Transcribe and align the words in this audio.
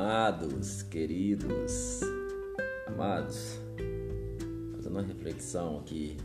amados, 0.00 0.82
queridos, 0.84 2.00
amados, 2.86 3.60
fazendo 4.72 4.92
uma 4.92 5.02
reflexão 5.02 5.80
aqui 5.80 6.16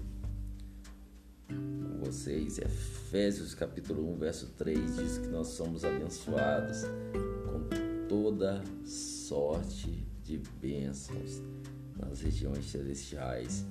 com 1.50 2.00
vocês, 2.06 2.58
Efésios 2.58 3.54
capítulo 3.54 4.14
1, 4.14 4.18
verso 4.18 4.48
3 4.58 4.96
diz 4.96 5.18
que 5.18 5.28
nós 5.28 5.48
somos 5.48 5.84
abençoados 5.84 6.84
com 7.46 8.08
toda 8.08 8.64
sorte 8.86 10.08
de 10.24 10.38
bênçãos 10.62 11.42
nas 12.00 12.22
regiões 12.22 12.66
celestiais 12.72 13.66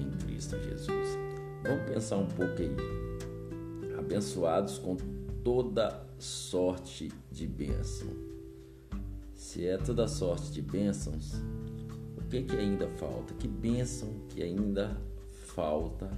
em 0.00 0.10
Cristo 0.24 0.56
Jesus. 0.58 1.18
Vamos 1.64 1.84
pensar 1.84 2.16
um 2.16 2.28
pouco 2.28 2.62
aí. 2.62 2.74
Abençoados 3.98 4.78
com 4.78 4.96
toda 5.44 6.02
sorte 6.18 7.12
de 7.30 7.46
bênção. 7.46 8.39
Se 9.50 9.66
é 9.66 9.76
toda 9.76 10.06
sorte 10.06 10.52
de 10.52 10.62
bênçãos, 10.62 11.32
o 12.16 12.22
que, 12.30 12.44
que 12.44 12.56
ainda 12.56 12.86
falta? 12.86 13.34
Que 13.34 13.48
bênção 13.48 14.08
que 14.28 14.44
ainda 14.44 14.96
falta 15.46 16.08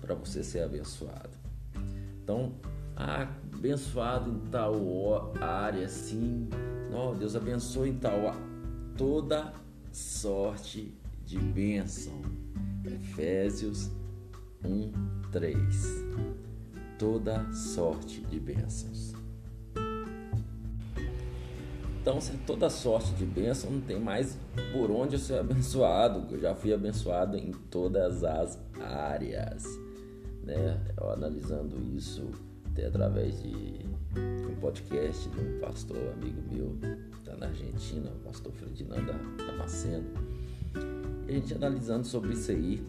para 0.00 0.12
você 0.16 0.42
ser 0.42 0.64
abençoado? 0.64 1.38
Então, 2.20 2.52
ah, 2.96 3.32
abençoado 3.54 4.28
em 4.28 4.40
tal 4.50 4.74
área, 5.40 5.88
sim. 5.88 6.48
Oh, 6.92 7.14
Deus 7.14 7.36
abençoe 7.36 7.90
em 7.90 7.96
tal 7.96 8.34
toda 8.98 9.52
sorte 9.92 10.98
de 11.24 11.38
bênção. 11.38 12.20
Efésios 12.84 13.88
1, 14.64 15.30
3. 15.30 16.04
Toda 16.98 17.52
sorte 17.52 18.20
de 18.22 18.40
bênçãos. 18.40 19.23
Então, 22.04 22.20
se 22.20 22.36
toda 22.46 22.68
sorte 22.68 23.14
de 23.14 23.24
bênção, 23.24 23.70
não 23.70 23.80
tem 23.80 23.98
mais 23.98 24.38
por 24.74 24.90
onde 24.90 25.14
eu 25.14 25.18
ser 25.18 25.38
abençoado. 25.38 26.34
Eu 26.34 26.38
já 26.38 26.54
fui 26.54 26.70
abençoado 26.70 27.34
em 27.34 27.50
todas 27.70 28.22
as 28.22 28.58
áreas. 28.78 29.64
Né? 30.42 30.78
Eu, 31.00 31.08
analisando 31.08 31.80
isso 31.96 32.28
até 32.70 32.88
através 32.88 33.42
de 33.42 33.86
um 34.20 34.54
podcast 34.60 35.30
de 35.30 35.40
um 35.40 35.60
pastor 35.60 35.96
amigo 36.12 36.42
meu, 36.52 36.76
está 37.16 37.36
na 37.38 37.46
Argentina, 37.46 38.10
o 38.10 38.18
pastor 38.18 38.52
Ferdinando 38.52 39.14
Damasceno. 39.38 40.04
E 41.26 41.30
a 41.30 41.32
gente 41.32 41.54
analisando 41.54 42.06
sobre 42.06 42.34
isso 42.34 42.50
aí, 42.50 42.86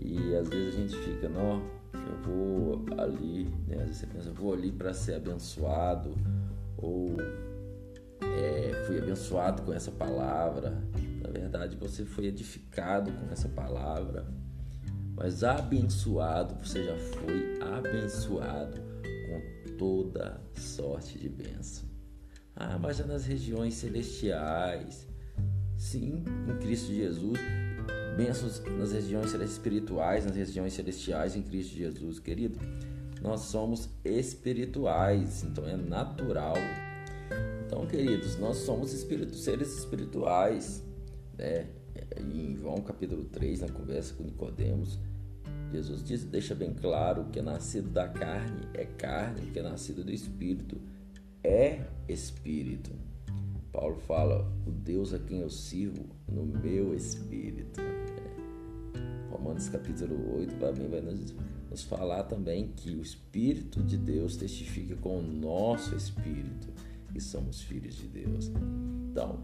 e 0.00 0.36
às 0.36 0.48
vezes 0.48 0.72
a 0.72 0.78
gente 0.78 0.96
fica, 0.98 1.28
não, 1.28 1.60
eu 1.92 2.16
vou 2.22 2.84
ali, 2.96 3.48
né? 3.66 3.78
Às 3.78 3.86
vezes 3.86 3.96
você 3.96 4.06
pensa, 4.06 4.28
eu 4.28 4.34
vou 4.34 4.52
ali 4.52 4.70
para 4.70 4.94
ser 4.94 5.14
abençoado, 5.14 6.14
ou 6.78 7.08
é, 8.36 8.84
fui 8.86 8.98
abençoado 8.98 9.62
com 9.62 9.72
essa 9.72 9.90
palavra. 9.90 10.82
Na 11.22 11.30
verdade, 11.30 11.76
você 11.76 12.04
foi 12.04 12.26
edificado 12.26 13.10
com 13.10 13.32
essa 13.32 13.48
palavra. 13.48 14.26
Mas 15.14 15.42
abençoado, 15.42 16.54
você 16.62 16.84
já 16.84 16.96
foi 16.96 17.58
abençoado 17.60 18.80
com 19.26 19.76
toda 19.76 20.40
sorte 20.54 21.18
de 21.18 21.28
bênção. 21.28 21.88
Ah, 22.54 22.78
mas 22.78 22.98
já 22.98 23.06
nas 23.06 23.24
regiões 23.24 23.74
celestiais. 23.74 25.06
Sim, 25.76 26.22
em 26.48 26.56
Cristo 26.58 26.92
Jesus. 26.92 27.38
Bênçãos 28.16 28.62
nas 28.78 28.92
regiões 28.92 29.34
espirituais, 29.34 30.24
nas 30.24 30.36
regiões 30.36 30.72
celestiais 30.72 31.36
em 31.36 31.42
Cristo 31.42 31.74
Jesus, 31.74 32.18
querido. 32.18 32.58
Nós 33.22 33.40
somos 33.40 33.88
espirituais, 34.04 35.42
então 35.42 35.66
é 35.66 35.76
natural 35.76 36.56
então, 37.66 37.84
queridos, 37.84 38.38
nós 38.38 38.58
somos 38.58 38.92
espíritos, 38.92 39.42
seres 39.42 39.76
espirituais. 39.76 40.84
Né? 41.36 41.66
Em 42.16 42.56
João 42.56 42.76
capítulo 42.76 43.24
3, 43.24 43.60
na 43.62 43.68
conversa 43.68 44.14
com 44.14 44.22
Nicodemos, 44.22 45.00
Jesus 45.72 46.04
diz, 46.04 46.24
deixa 46.24 46.54
bem 46.54 46.72
claro 46.72 47.24
que 47.32 47.40
é 47.40 47.42
nascido 47.42 47.90
da 47.90 48.06
carne 48.06 48.68
é 48.72 48.84
carne, 48.84 49.50
que 49.50 49.58
é 49.58 49.62
nascido 49.62 50.04
do 50.04 50.12
espírito 50.12 50.80
é 51.42 51.84
espírito. 52.08 52.92
Paulo 53.72 53.96
fala, 53.96 54.50
o 54.66 54.70
Deus 54.70 55.12
a 55.12 55.18
quem 55.18 55.40
eu 55.40 55.50
sirvo 55.50 56.06
no 56.28 56.44
meu 56.44 56.94
espírito. 56.94 57.80
É. 57.80 59.30
Romanos 59.30 59.68
capítulo 59.68 60.38
8 60.38 60.54
também 60.56 60.88
vai 60.88 61.00
nos, 61.00 61.34
nos 61.70 61.82
falar 61.82 62.24
também 62.24 62.72
que 62.74 62.90
o 62.90 63.02
Espírito 63.02 63.82
de 63.82 63.98
Deus 63.98 64.36
testifica 64.36 64.96
com 64.96 65.18
o 65.18 65.22
nosso 65.22 65.94
espírito 65.94 66.68
que 67.16 67.22
somos 67.22 67.62
filhos 67.62 67.94
de 67.94 68.06
Deus. 68.08 68.50
Então, 69.10 69.42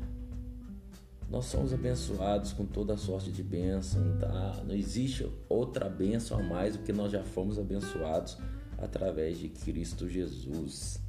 nós 1.30 1.46
somos 1.46 1.72
abençoados 1.72 2.52
com 2.52 2.66
toda 2.66 2.98
sorte 2.98 3.32
de 3.32 3.42
bênção, 3.42 4.18
tá? 4.18 4.62
Não 4.66 4.74
existe 4.74 5.26
outra 5.48 5.88
bênção 5.88 6.38
a 6.38 6.42
mais 6.42 6.76
do 6.76 6.82
que 6.82 6.92
nós 6.92 7.10
já 7.10 7.24
fomos 7.24 7.58
abençoados 7.58 8.36
através 8.76 9.38
de 9.38 9.48
Cristo 9.48 10.06
Jesus. 10.06 11.00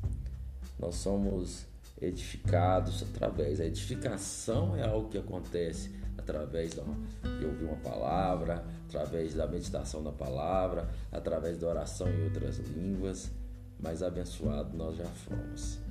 Nós 0.80 0.96
somos 0.96 1.66
edificados 2.02 3.04
através. 3.04 3.60
A 3.60 3.66
edificação 3.66 4.74
é 4.78 4.88
algo 4.88 5.10
que 5.10 5.18
acontece 5.18 5.92
através 6.18 6.72
de 6.72 7.46
ouvir 7.46 7.66
uma 7.66 7.76
palavra, 7.78 8.64
através 8.88 9.34
da 9.34 9.46
meditação 9.46 10.02
da 10.02 10.14
palavra, 10.14 10.90
através 11.12 11.58
da 11.58 11.68
oração 11.68 12.08
em 12.08 12.24
outras 12.24 12.60
línguas, 12.60 13.30
mas 13.78 14.02
abençoado 14.02 14.78
nós 14.78 14.96
já 14.96 15.06
fomos. 15.06 15.84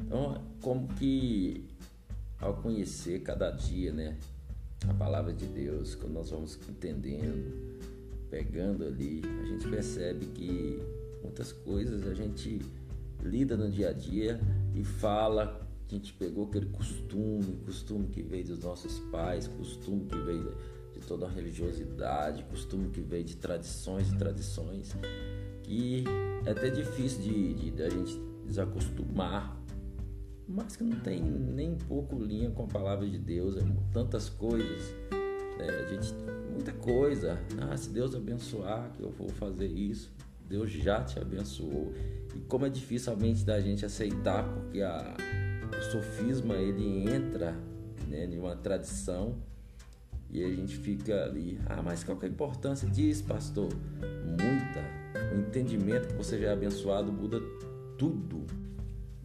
Então, 0.00 0.42
como 0.60 0.88
que 0.94 1.64
ao 2.40 2.54
conhecer 2.54 3.20
cada 3.20 3.50
dia, 3.50 3.92
né, 3.92 4.16
a 4.88 4.94
palavra 4.94 5.32
de 5.32 5.46
Deus, 5.46 5.94
quando 5.94 6.14
nós 6.14 6.30
vamos 6.30 6.58
entendendo, 6.68 7.78
pegando 8.30 8.84
ali, 8.84 9.22
a 9.42 9.46
gente 9.46 9.68
percebe 9.68 10.26
que 10.26 10.80
muitas 11.22 11.52
coisas 11.52 12.06
a 12.06 12.14
gente 12.14 12.60
lida 13.22 13.56
no 13.56 13.70
dia 13.70 13.90
a 13.90 13.92
dia 13.92 14.40
e 14.74 14.82
fala, 14.82 15.60
a 15.86 15.94
gente 15.94 16.12
pegou 16.14 16.46
aquele 16.46 16.66
costume, 16.66 17.58
costume 17.66 18.08
que 18.08 18.22
veio 18.22 18.44
dos 18.46 18.60
nossos 18.60 18.98
pais, 19.10 19.46
costume 19.46 20.06
que 20.06 20.16
veio 20.16 20.54
de 20.94 21.00
toda 21.00 21.26
a 21.26 21.30
religiosidade, 21.30 22.42
costume 22.44 22.88
que 22.88 23.00
veio 23.00 23.24
de 23.24 23.36
tradições 23.36 24.10
e 24.10 24.16
tradições, 24.16 24.94
que 25.62 26.04
é 26.46 26.50
até 26.52 26.70
difícil 26.70 27.20
de, 27.20 27.54
de, 27.54 27.70
de 27.70 27.82
a 27.82 27.90
gente 27.90 28.18
desacostumar 28.46 29.59
mas 30.50 30.76
que 30.76 30.82
não 30.82 30.98
tem 31.00 31.22
nem 31.22 31.76
pouco 31.76 32.18
linha 32.18 32.50
com 32.50 32.64
a 32.64 32.66
palavra 32.66 33.08
de 33.08 33.18
Deus, 33.18 33.56
é 33.56 33.60
tantas 33.92 34.28
coisas, 34.28 34.92
a 35.60 35.86
gente, 35.86 36.14
muita 36.50 36.72
coisa. 36.72 37.38
Ah, 37.60 37.76
se 37.76 37.90
Deus 37.90 38.14
abençoar, 38.14 38.90
que 38.92 39.02
eu 39.02 39.10
vou 39.10 39.28
fazer 39.28 39.68
isso, 39.68 40.12
Deus 40.48 40.70
já 40.70 41.04
te 41.04 41.18
abençoou. 41.18 41.92
E 42.34 42.40
como 42.40 42.66
é 42.66 42.68
difícil 42.68 43.12
a 43.12 43.16
mente 43.16 43.44
da 43.44 43.60
gente 43.60 43.84
aceitar, 43.84 44.42
porque 44.52 44.82
a, 44.82 45.14
o 45.78 45.82
sofisma 45.82 46.54
ele 46.54 47.08
entra 47.08 47.54
né, 48.08 48.24
em 48.24 48.38
uma 48.38 48.56
tradição 48.56 49.36
e 50.28 50.44
a 50.44 50.48
gente 50.48 50.76
fica 50.76 51.24
ali, 51.24 51.60
ah, 51.66 51.82
mas 51.82 52.04
qual 52.04 52.18
é 52.22 52.26
a 52.26 52.28
importância 52.28 52.88
disso, 52.88 53.24
pastor? 53.24 53.68
Muita. 54.26 55.34
O 55.34 55.40
entendimento 55.40 56.08
que 56.08 56.14
você 56.14 56.40
já 56.40 56.48
é 56.48 56.52
abençoado 56.52 57.12
muda 57.12 57.40
tudo. 57.98 58.46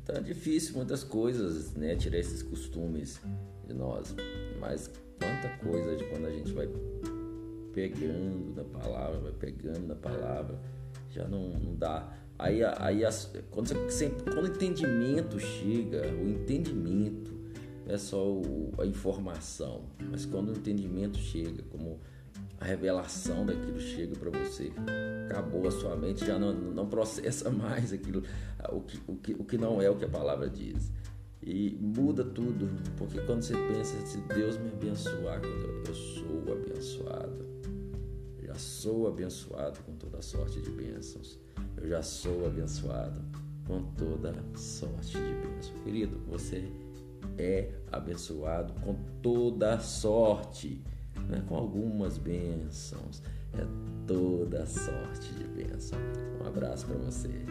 É 0.07 0.19
difícil 0.19 0.75
muitas 0.75 1.03
coisas, 1.03 1.73
né? 1.73 1.95
Tirar 1.95 2.17
esses 2.17 2.43
costumes 2.43 3.19
de 3.67 3.73
nós. 3.73 4.15
Mas 4.59 4.89
quanta 5.19 5.57
coisa 5.63 5.95
de 5.95 6.03
quando 6.05 6.25
a 6.25 6.31
gente 6.31 6.51
vai 6.51 6.69
pegando 7.73 8.55
na 8.55 8.63
palavra, 8.63 9.19
vai 9.19 9.31
pegando 9.33 9.87
na 9.87 9.95
palavra, 9.95 10.59
já 11.09 11.27
não, 11.27 11.49
não 11.49 11.75
dá. 11.75 12.13
Aí, 12.37 12.61
aí 12.63 13.05
as, 13.05 13.31
quando, 13.51 13.67
você, 13.67 14.09
quando 14.09 14.45
o 14.45 14.47
entendimento 14.47 15.39
chega, 15.39 16.07
o 16.13 16.29
entendimento 16.29 17.33
é 17.87 17.97
só 17.97 18.25
o, 18.25 18.73
a 18.77 18.85
informação, 18.85 19.83
mas 20.09 20.25
quando 20.25 20.49
o 20.49 20.51
entendimento 20.51 21.17
chega, 21.17 21.63
como 21.69 21.99
a 22.59 22.65
revelação 22.65 23.45
daquilo 23.45 23.79
chega 23.79 24.15
para 24.15 24.29
você. 24.29 24.71
Acabou 25.29 25.67
a 25.67 25.71
sua 25.71 25.95
mente, 25.95 26.25
já 26.25 26.39
não, 26.39 26.53
não 26.53 26.87
processa 26.87 27.49
mais 27.51 27.91
aquilo, 27.91 28.23
o 28.69 28.81
que, 28.81 28.99
o, 29.07 29.15
que, 29.15 29.33
o 29.33 29.43
que 29.43 29.57
não 29.57 29.81
é 29.81 29.89
o 29.89 29.95
que 29.95 30.05
a 30.05 30.09
palavra 30.09 30.49
diz. 30.49 30.91
E 31.41 31.77
muda 31.79 32.23
tudo, 32.23 32.67
porque 32.97 33.19
quando 33.21 33.43
você 33.43 33.53
pensa, 33.53 33.99
se 34.05 34.17
Deus 34.33 34.57
me 34.57 34.69
abençoar, 34.69 35.41
eu 35.43 35.93
sou 35.93 36.51
abençoado. 36.51 37.45
Eu 38.39 38.47
já 38.47 38.55
sou 38.55 39.07
abençoado 39.07 39.79
com 39.85 39.93
toda 39.95 40.21
sorte 40.21 40.59
de 40.61 40.71
bênçãos. 40.71 41.39
Eu 41.77 41.87
já 41.87 42.01
sou 42.01 42.47
abençoado 42.47 43.21
com 43.67 43.83
toda 43.93 44.33
sorte 44.55 45.17
de 45.17 45.33
bênçãos. 45.35 45.83
Querido, 45.83 46.17
você 46.27 46.67
é 47.37 47.69
abençoado 47.91 48.73
com 48.81 48.95
toda 49.21 49.79
sorte 49.79 50.81
né, 51.27 51.43
com 51.47 51.55
algumas 51.55 52.17
bênçãos. 52.17 53.21
É 53.53 53.65
toda 54.05 54.65
sorte 54.65 55.33
de 55.33 55.43
bênção. 55.45 55.97
Um 56.41 56.47
abraço 56.47 56.85
para 56.85 56.97
você. 56.97 57.45